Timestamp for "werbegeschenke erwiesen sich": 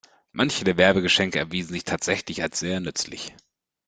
0.77-1.83